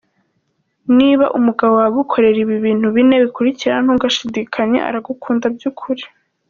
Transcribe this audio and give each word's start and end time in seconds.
Niba 0.97 1.25
umugabo 1.37 1.71
wawe 1.79 1.89
agukorera 1.91 2.37
ibi 2.43 2.55
bintu 2.65 2.87
bine 2.95 3.15
bikurikira 3.23 3.75
ntugashidikanye 3.85 4.79
aragukunda 4.87 5.45
by’ 5.55 5.65
ukuri. 5.71 6.03